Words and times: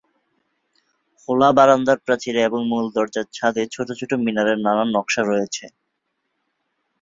খোলা 1.19 1.49
বারান্দার 1.57 1.97
প্রাচীরে 2.05 2.41
এবং 2.43 2.61
মূল 2.71 2.85
দরজার 2.95 3.27
ছাদে 3.33 3.63
ছোট 3.73 3.87
ছোট 3.99 4.11
মিনারের 4.25 4.57
নানান 4.65 4.89
নকশা 4.95 5.21
রয়েছে। 5.23 5.65